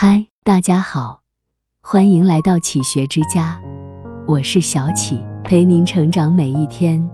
[0.00, 1.22] 嗨，大家好，
[1.82, 3.58] 欢迎来到启学之家，
[4.28, 7.04] 我是小启，陪您成长每一天，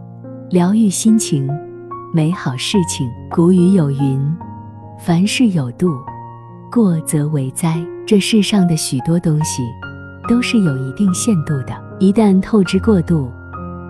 [0.51, 1.49] 疗愈心情，
[2.13, 3.09] 美好事情。
[3.31, 4.37] 古语有云：
[5.01, 5.95] 凡事有度，
[6.71, 7.83] 过则为灾。
[8.07, 9.63] 这世上的许多东西
[10.29, 13.33] 都是有一定限度的，一旦透支过度，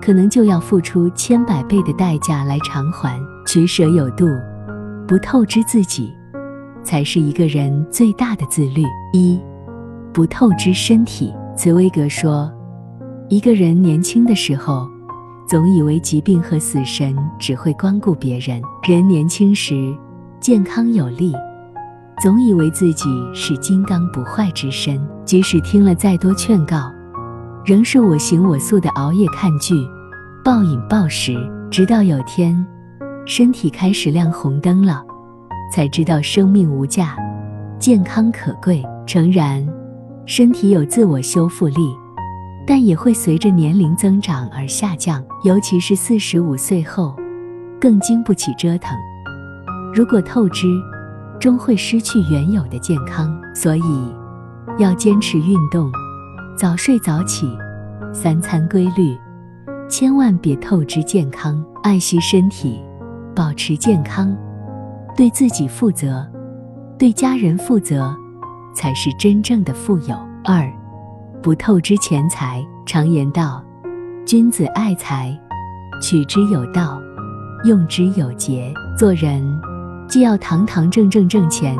[0.01, 3.21] 可能就要付出千百倍的代价来偿还。
[3.45, 4.29] 取舍有度，
[5.09, 6.15] 不透支自己。
[6.85, 8.83] 才是一个人最大的自律。
[9.13, 9.41] 一，
[10.13, 11.33] 不透支身体。
[11.57, 12.53] 茨威格说，
[13.29, 14.89] 一个人年轻的时候，
[15.49, 19.97] 总以为疾病和死神只会光顾别人；人年轻时，
[20.41, 21.33] 健康有力，
[22.21, 26.91] 总以为自己是金刚不坏之身，即使听了再多劝告，
[27.65, 29.75] 仍是我行我素的熬夜看剧、
[30.45, 31.35] 暴饮暴食，
[31.71, 32.67] 直到有天，
[33.27, 35.05] 身体开始亮红灯了。
[35.71, 37.17] 才知道生命无价，
[37.79, 38.85] 健康可贵。
[39.07, 39.67] 诚然，
[40.25, 41.95] 身体有自我修复力，
[42.67, 45.23] 但也会随着年龄增长而下降。
[45.45, 47.15] 尤其是四十五岁后，
[47.79, 48.97] 更经不起折腾。
[49.95, 50.67] 如果透支，
[51.39, 53.39] 终会失去原有的健康。
[53.55, 53.83] 所以，
[54.79, 55.93] 要坚持运动，
[56.57, 57.47] 早睡早起，
[58.13, 59.15] 三餐规律，
[59.87, 61.63] 千万别透支健康。
[61.83, 62.81] 爱惜身体，
[63.37, 64.35] 保持健康。
[65.17, 66.27] 对自己负责，
[66.99, 68.15] 对家人负责，
[68.75, 70.17] 才是真正的富有。
[70.45, 70.69] 二，
[71.43, 72.65] 不透支钱财。
[72.87, 73.65] 常言道
[74.27, 75.35] ：“君子爱财，
[76.03, 77.01] 取之有道，
[77.65, 79.43] 用之有节。”做人
[80.07, 81.75] 既要堂堂正正挣钱，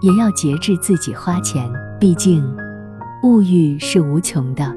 [0.00, 1.70] 也要节制自己花钱。
[2.00, 2.42] 毕竟，
[3.24, 4.74] 物欲是无穷的，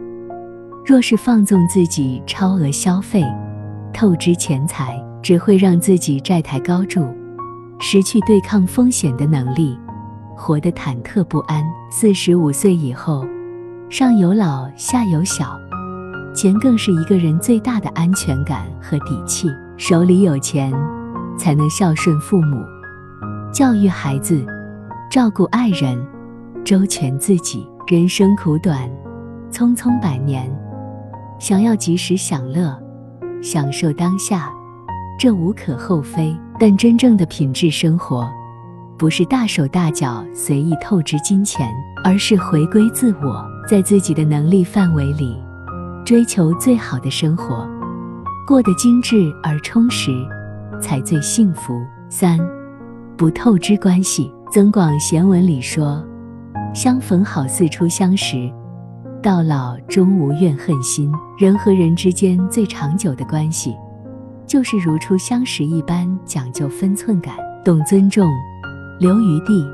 [0.85, 3.23] 若是放纵自己超额消费，
[3.93, 7.07] 透支钱财，只会让自己债台高筑。
[7.79, 9.77] 失去对抗风险的能力，
[10.35, 11.63] 活得忐忑不安。
[11.91, 13.25] 四十五岁以后，
[13.89, 15.57] 上有老下有小，
[16.33, 19.49] 钱更是一个人最大的安全感和底气。
[19.77, 20.73] 手里有钱，
[21.37, 22.63] 才能孝顺父母、
[23.53, 24.45] 教育孩子、
[25.11, 26.01] 照顾爱人、
[26.63, 27.67] 周全自己。
[27.87, 28.89] 人生苦短，
[29.51, 30.51] 匆匆百年，
[31.37, 32.75] 想要及时享乐，
[33.43, 34.51] 享受当下，
[35.19, 36.35] 这无可厚非。
[36.59, 38.27] 但真正的品质生活，
[38.97, 41.69] 不是大手大脚随意透支金钱，
[42.03, 45.37] 而是回归自我，在自己的能力范围里，
[46.05, 47.67] 追求最好的生活，
[48.47, 50.11] 过得精致而充实，
[50.81, 51.81] 才最幸福。
[52.09, 52.39] 三，
[53.17, 54.31] 不透支关系。
[54.51, 56.01] 增广贤文里说
[56.73, 58.49] ：“相逢好似初相识，
[59.21, 63.75] 到老终无怨恨心。”人和人之间最长久的关系。
[64.47, 68.29] 就是如初相识一般，讲究分寸感，懂尊重，
[68.99, 69.65] 留余地，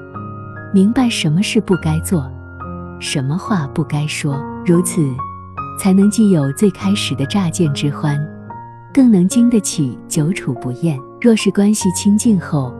[0.74, 2.30] 明白什么事不该做，
[3.00, 5.02] 什么话不该说，如此，
[5.80, 8.18] 才能既有最开始的乍见之欢，
[8.94, 10.98] 更能经得起久处不厌。
[11.20, 12.74] 若是关系亲近后，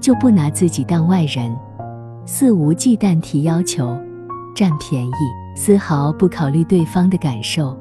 [0.00, 1.54] 就不拿自己当外人，
[2.24, 3.96] 肆无忌惮提要求，
[4.54, 5.12] 占便宜，
[5.54, 7.78] 丝毫不考虑对方的感受，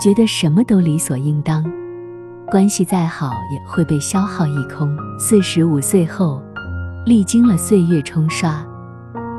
[0.00, 1.62] 觉得什么都理所应当。
[2.50, 4.96] 关系再好也会被消耗一空。
[5.18, 6.42] 四十五岁后，
[7.04, 8.66] 历经了岁月冲刷，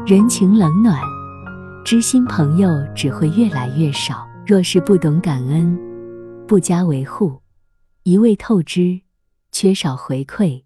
[0.06, 1.00] 人情冷暖，
[1.84, 4.28] 知心朋友只会越来越少。
[4.46, 5.78] 若是不懂感恩，
[6.48, 7.40] 不加维护，
[8.04, 9.02] 一味透支，
[9.52, 10.64] 缺少回馈，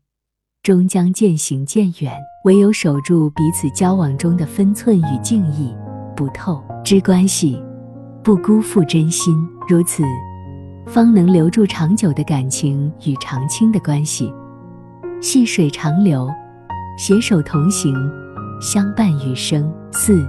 [0.62, 2.14] 终将渐行渐远。
[2.46, 5.74] 唯有守住彼此交往中的分寸与敬意，
[6.14, 7.62] 不透支关系，
[8.22, 9.34] 不辜负真心，
[9.66, 10.04] 如此。
[10.86, 14.32] 方能留住长久的感情与长青的关系，
[15.22, 16.30] 细水长流，
[16.98, 17.96] 携手同行，
[18.62, 19.74] 相伴余生。
[19.92, 20.28] 四，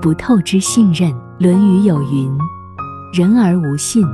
[0.00, 1.10] 不透支信任。
[1.44, 2.30] 《论语》有云
[3.12, 4.06] ：“人而无信，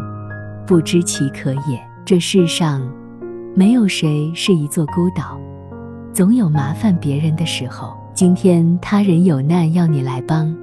[0.67, 2.81] 不知其可也。”这世上，
[3.55, 5.39] 没有谁是一座孤岛，
[6.15, 7.95] 总有麻烦别人的时候。
[8.15, 10.56] 今天他人有难要你来帮，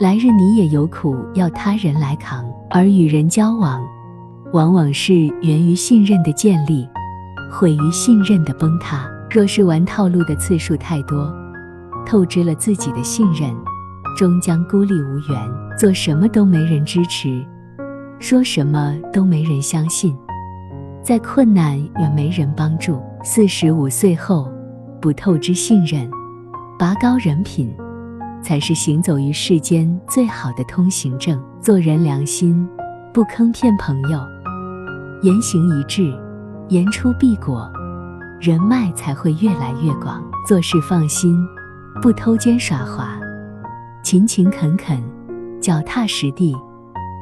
[0.00, 2.44] 来日你也有苦要他人来扛。
[2.68, 3.80] 而与人交往，
[4.52, 6.86] 往往是源于信任的建立，
[7.50, 9.08] 毁于信任的崩塌。
[9.30, 11.34] 若是玩套路的次数太多，
[12.04, 13.50] 透支了自己的信任，
[14.14, 17.42] 终将孤立无援，做什么都没人支持，
[18.18, 20.14] 说什么都没人相信，
[21.02, 23.00] 再困难也没人帮助。
[23.24, 24.52] 四十五岁后，
[25.00, 26.10] 不透支信任，
[26.78, 27.74] 拔高人品，
[28.42, 31.42] 才是行走于世间最好的通行证。
[31.58, 32.68] 做人良心，
[33.14, 34.20] 不坑骗朋友。
[35.22, 36.12] 言行一致，
[36.68, 37.70] 言出必果，
[38.40, 40.20] 人脉才会越来越广。
[40.48, 41.38] 做事放心，
[42.02, 43.20] 不偷奸耍滑，
[44.02, 45.00] 勤勤恳恳，
[45.60, 46.56] 脚踏实地，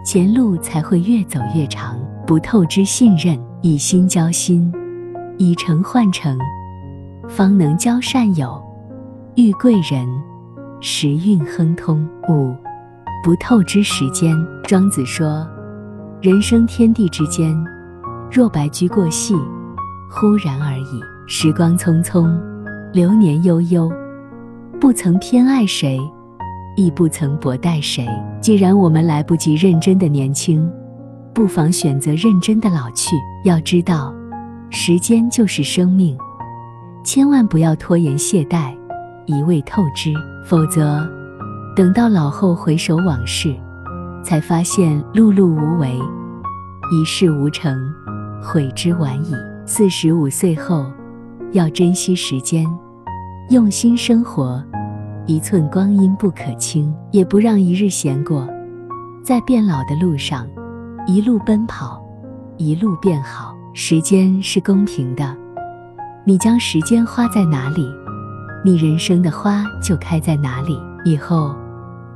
[0.02, 1.94] 前路才会越走越长。
[2.26, 4.72] 不透支信任，以心交心，
[5.36, 6.38] 以诚换诚，
[7.28, 8.58] 方能交善友，
[9.34, 10.08] 遇贵人，
[10.80, 12.08] 时运亨通。
[12.30, 12.56] 五，
[13.22, 14.34] 不透支时间。
[14.64, 15.46] 庄子说
[16.22, 17.54] ：“人生天地之间，
[18.32, 19.34] 若白驹过隙，
[20.08, 21.00] 忽然而已。
[21.26, 22.40] 时光匆匆，
[22.92, 23.90] 流年悠悠，
[24.80, 26.00] 不曾偏爱谁，
[26.76, 28.06] 亦不曾薄待谁。
[28.40, 30.68] 既然我们来不及认真的年轻。”
[31.32, 33.14] 不妨选择认真的老去。
[33.44, 34.12] 要知道，
[34.68, 36.18] 时间就是生命，
[37.04, 38.76] 千万不要拖延懈怠，
[39.26, 40.12] 一味透支，
[40.44, 41.08] 否则
[41.74, 43.54] 等到老后回首往事，
[44.24, 45.96] 才发现碌碌无为，
[46.92, 47.78] 一事无成，
[48.42, 49.34] 悔之晚矣。
[49.66, 50.86] 四十五岁后，
[51.52, 52.66] 要珍惜时间，
[53.50, 54.62] 用心生活，
[55.26, 58.48] 一寸光阴不可轻，也不让一日闲过，
[59.22, 60.46] 在变老的路上。
[61.06, 62.00] 一路奔跑，
[62.56, 63.54] 一路变好。
[63.72, 65.36] 时间是公平的，
[66.24, 67.88] 你将时间花在哪里，
[68.64, 70.76] 你人生的花就开在哪里。
[71.04, 71.54] 以后，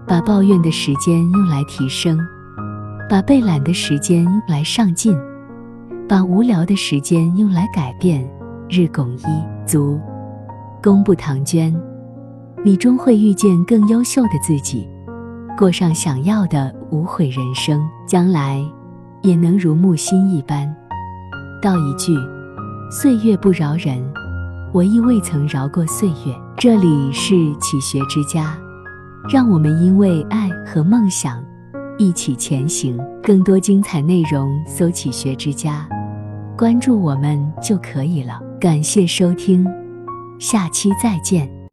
[0.06, 2.18] 把抱怨的时间用来提升，
[3.08, 5.16] 把被懒的时间用来上进，
[6.08, 8.28] 把无聊的时间用来改变。
[8.68, 9.24] 日拱一
[9.66, 10.00] 卒，
[10.82, 11.74] 功不唐捐，
[12.64, 14.88] 你终会遇见更优秀的自己。
[15.56, 18.64] 过上想要的无悔人生，将来
[19.22, 20.74] 也能如木心一般。
[21.62, 22.14] 道一句：
[22.90, 24.02] 岁月不饶人，
[24.72, 26.34] 我亦未曾饶过岁月。
[26.56, 28.58] 这里是启学之家，
[29.28, 31.44] 让我们因为爱和梦想
[31.98, 32.98] 一起前行。
[33.22, 35.88] 更多精彩内容，搜“启学之家”，
[36.56, 38.40] 关注我们就可以了。
[38.60, 39.66] 感谢收听，
[40.38, 41.53] 下期再见。